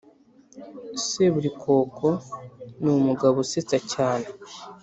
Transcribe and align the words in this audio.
seburikoko 1.05 2.07
ni 2.81 2.89
umugabo 2.97 3.35
usetsa 3.43 3.77
cyane 3.93 4.27